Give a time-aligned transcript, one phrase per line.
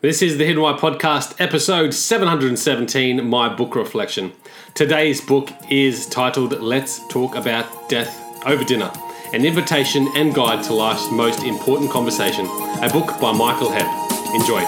[0.00, 4.30] This is the Hidden Why Podcast, episode 717, My Book Reflection.
[4.72, 8.16] Today's book is titled Let's Talk About Death
[8.46, 8.92] Over Dinner
[9.32, 13.90] An Invitation and Guide to Life's Most Important Conversation, a book by Michael Hebb.
[14.36, 14.60] Enjoy.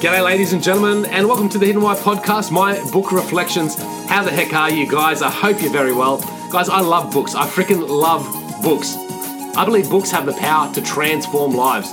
[0.00, 3.74] G'day, ladies and gentlemen, and welcome to the Hidden Why Podcast, My Book Reflections.
[4.08, 5.20] How the heck are you guys?
[5.20, 6.16] I hope you're very well.
[6.50, 7.34] Guys, I love books.
[7.34, 8.24] I freaking love
[8.62, 8.96] books.
[9.54, 11.92] I believe books have the power to transform lives.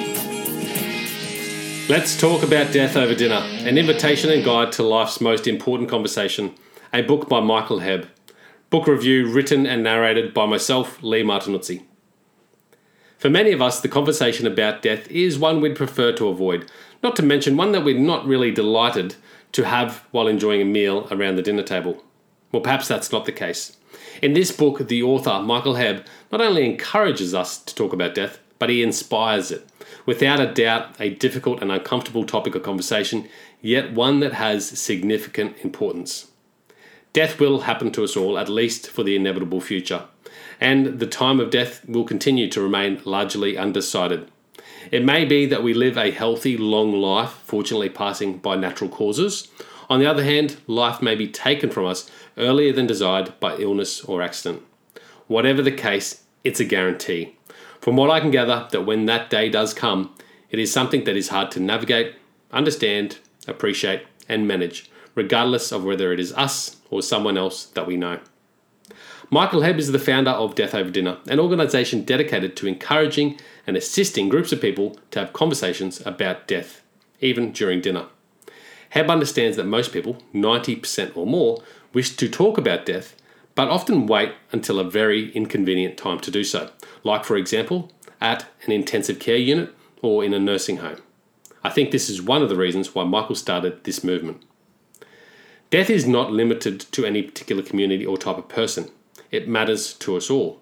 [1.91, 6.55] Let's talk about death over dinner, an invitation and guide to life's most important conversation.
[6.93, 8.07] A book by Michael Hebb.
[8.69, 11.83] Book review written and narrated by myself, Lee Martinuzzi.
[13.17, 16.71] For many of us, the conversation about death is one we'd prefer to avoid,
[17.03, 19.15] not to mention one that we're not really delighted
[19.51, 22.01] to have while enjoying a meal around the dinner table.
[22.53, 23.75] Well, perhaps that's not the case.
[24.21, 28.39] In this book, the author, Michael Hebb, not only encourages us to talk about death,
[28.61, 29.67] but he inspires it.
[30.05, 33.27] Without a doubt, a difficult and uncomfortable topic of conversation,
[33.59, 36.27] yet one that has significant importance.
[37.11, 40.03] Death will happen to us all, at least for the inevitable future,
[40.59, 44.29] and the time of death will continue to remain largely undecided.
[44.91, 49.47] It may be that we live a healthy, long life, fortunately passing by natural causes.
[49.89, 52.07] On the other hand, life may be taken from us
[52.37, 54.61] earlier than desired by illness or accident.
[55.25, 57.37] Whatever the case, it's a guarantee.
[57.81, 60.15] From what I can gather, that when that day does come,
[60.51, 62.13] it is something that is hard to navigate,
[62.51, 67.97] understand, appreciate, and manage, regardless of whether it is us or someone else that we
[67.97, 68.19] know.
[69.31, 73.75] Michael Hebb is the founder of Death Over Dinner, an organisation dedicated to encouraging and
[73.75, 76.83] assisting groups of people to have conversations about death,
[77.19, 78.05] even during dinner.
[78.93, 83.15] Hebb understands that most people, 90% or more, wish to talk about death
[83.55, 86.69] but often wait until a very inconvenient time to do so,
[87.03, 91.01] like, for example, at an intensive care unit or in a nursing home.
[91.63, 94.43] I think this is one of the reasons why Michael started this movement.
[95.69, 98.89] Death is not limited to any particular community or type of person,
[99.31, 100.61] it matters to us all.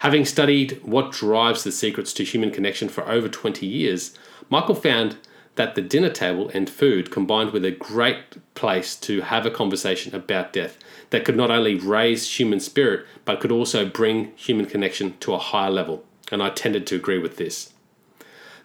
[0.00, 4.16] Having studied what drives the secrets to human connection for over 20 years,
[4.48, 5.16] Michael found
[5.58, 10.14] that the dinner table and food combined with a great place to have a conversation
[10.14, 10.78] about death
[11.10, 15.38] that could not only raise human spirit but could also bring human connection to a
[15.38, 16.04] higher level.
[16.30, 17.72] And I tended to agree with this.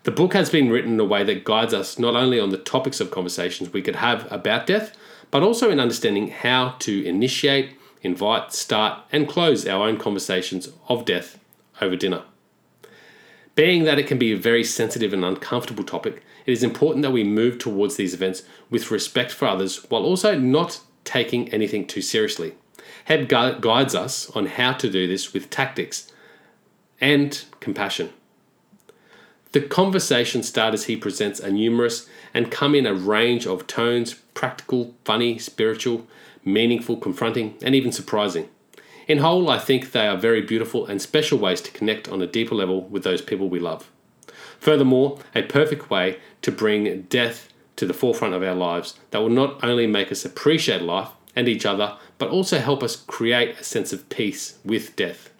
[0.03, 2.57] The book has been written in a way that guides us not only on the
[2.59, 4.95] topics of conversations we could have about death,
[5.31, 7.71] but also in understanding how to initiate,
[8.03, 11.39] invite, start, and close our own conversations of death
[11.81, 12.21] over dinner.
[13.55, 17.11] Being that it can be a very sensitive and uncomfortable topic, it is important that
[17.11, 22.01] we move towards these events with respect for others while also not taking anything too
[22.01, 22.55] seriously.
[23.07, 26.11] Hebb gu- guides us on how to do this with tactics
[26.99, 28.09] and compassion.
[29.51, 34.95] The conversation starters he presents are numerous and come in a range of tones practical,
[35.05, 36.07] funny, spiritual,
[36.43, 38.49] meaningful, confronting, and even surprising.
[39.07, 42.27] In whole, I think they are very beautiful and special ways to connect on a
[42.27, 43.89] deeper level with those people we love.
[44.59, 49.29] Furthermore, a perfect way to bring death to the forefront of our lives that will
[49.29, 53.63] not only make us appreciate life and each other, but also help us create a
[53.63, 55.31] sense of peace with death.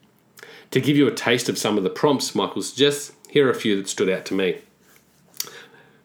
[0.71, 3.55] To give you a taste of some of the prompts Michael suggests, here are a
[3.55, 4.57] few that stood out to me.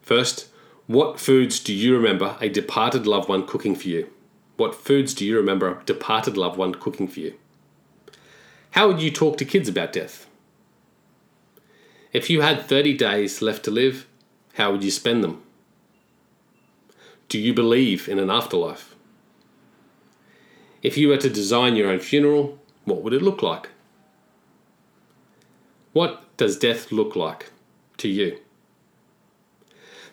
[0.03, 0.49] First,
[0.87, 4.11] what foods do you remember a departed loved one cooking for you?
[4.57, 7.35] What foods do you remember a departed loved one cooking for you?
[8.73, 10.27] How would you talk to kids about death?
[12.13, 14.07] If you had 30 days left to live,
[14.55, 15.43] how would you spend them?
[17.29, 18.95] Do you believe in an afterlife?
[20.83, 23.69] If you were to design your own funeral, what would it look like?
[25.93, 27.51] What does death look like
[27.99, 28.39] to you?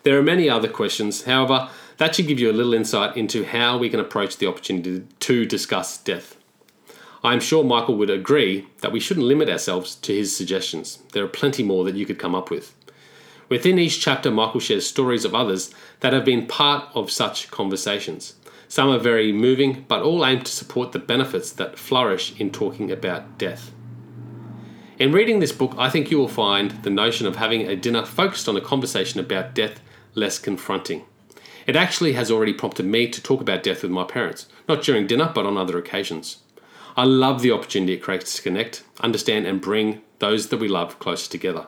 [0.03, 3.77] There are many other questions, however, that should give you a little insight into how
[3.77, 6.37] we can approach the opportunity to discuss death.
[7.25, 10.99] I'm sure Michael would agree that we shouldn't limit ourselves to his suggestions.
[11.13, 12.75] There are plenty more that you could come up with.
[13.49, 18.35] Within each chapter, Michael shares stories of others that have been part of such conversations.
[18.67, 22.91] Some are very moving, but all aim to support the benefits that flourish in talking
[22.91, 23.71] about death.
[24.99, 28.05] In reading this book, I think you will find the notion of having a dinner
[28.05, 29.81] focused on a conversation about death
[30.13, 31.03] less confronting.
[31.65, 35.07] It actually has already prompted me to talk about death with my parents, not during
[35.07, 36.37] dinner, but on other occasions.
[36.97, 40.97] I love the opportunity it creates to connect, understand, and bring those that we love
[40.97, 41.67] closer together.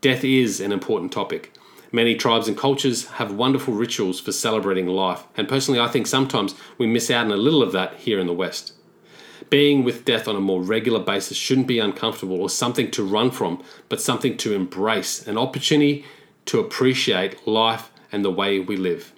[0.00, 1.52] Death is an important topic.
[1.90, 6.54] Many tribes and cultures have wonderful rituals for celebrating life, and personally, I think sometimes
[6.78, 8.74] we miss out on a little of that here in the West.
[9.50, 13.32] Being with death on a more regular basis shouldn't be uncomfortable or something to run
[13.32, 16.04] from, but something to embrace, an opportunity
[16.46, 19.13] to appreciate life and the way we live.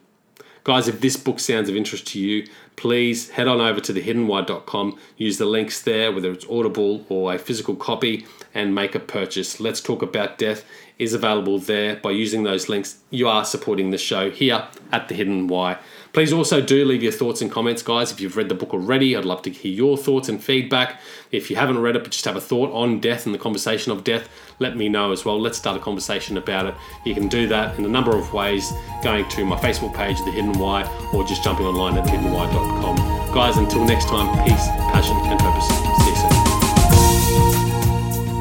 [0.67, 4.99] Guys, if this book sounds of interest to you, please head on over to thehiddenwhy.com,
[5.17, 9.61] use the links there, whether it's Audible or a physical copy, and make a purchase.
[9.61, 10.65] Let's Talk About Death
[10.99, 11.95] is available there.
[11.95, 15.79] By using those links, you are supporting the show here at The Hidden Why.
[16.17, 18.11] Please also do leave your thoughts and comments, guys.
[18.11, 20.99] If you've read the book already, I'd love to hear your thoughts and feedback.
[21.31, 23.93] If you haven't read it but just have a thought on death and the conversation
[23.93, 24.27] of death,
[24.59, 25.39] let me know as well.
[25.39, 26.75] Let's start a conversation about it.
[27.05, 28.73] You can do that in a number of ways
[29.03, 33.35] going to my Facebook page, The Hidden Why, or just jumping online at thehiddenwhy.com.
[33.35, 35.69] Guys, until next time, peace, passion, and purpose.
[35.69, 36.46] See you soon.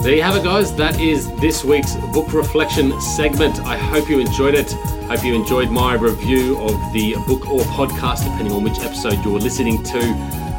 [0.06, 0.72] There you have it, guys.
[0.76, 3.60] That is this week's book reflection segment.
[3.62, 4.72] I hope you enjoyed it.
[5.10, 9.40] Hope you enjoyed my review of the book or podcast, depending on which episode you're
[9.40, 9.98] listening to.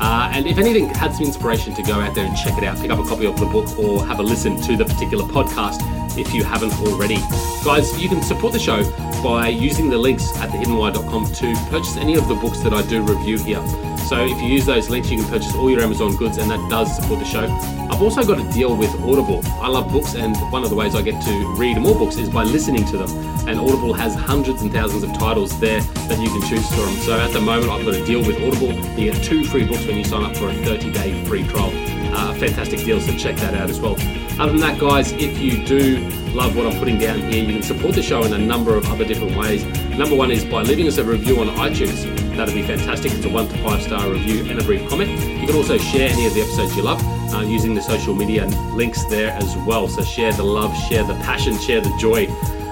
[0.00, 2.76] Uh, and if anything had some inspiration to go out there and check it out,
[2.76, 5.80] pick up a copy of the book or have a listen to the particular podcast
[6.18, 7.18] if you haven't already.
[7.64, 8.82] Guys, you can support the show
[9.22, 13.02] by using the links at thehiddenwhy.com to purchase any of the books that I do
[13.02, 13.64] review here.
[14.08, 16.70] So if you use those links, you can purchase all your Amazon goods, and that
[16.70, 17.44] does support the show.
[17.90, 19.40] I've also got a deal with Audible.
[19.60, 22.30] I love books, and one of the ways I get to read more books is
[22.30, 23.10] by listening to them.
[23.48, 26.94] And Audible has hundreds and thousands of titles there that you can choose from.
[26.98, 28.74] So at the moment, I've got a deal with Audible.
[28.96, 31.72] You get two free books when you sign up for a 30 day free trial.
[32.14, 33.96] Uh, fantastic deal, so check that out as well.
[34.38, 35.98] Other than that, guys, if you do
[36.34, 38.86] love what I'm putting down here, you can support the show in a number of
[38.90, 39.64] other different ways.
[39.96, 42.04] Number one is by leaving us a review on iTunes.
[42.36, 43.12] That'd be fantastic.
[43.12, 45.10] It's a one to five star review and a brief comment.
[45.40, 47.02] You can also share any of the episodes you love
[47.32, 48.44] uh, using the social media
[48.74, 49.88] links there as well.
[49.88, 52.26] So share the love, share the passion, share the joy.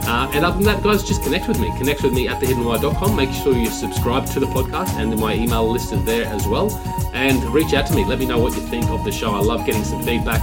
[0.06, 1.74] Uh, and other than that, guys, just connect with me.
[1.78, 3.16] Connect with me at thehiddenwhy.com.
[3.16, 6.70] Make sure you subscribe to the podcast and my email listed there as well.
[7.14, 8.04] And reach out to me.
[8.04, 9.30] Let me know what you think of the show.
[9.30, 10.42] I love getting some feedback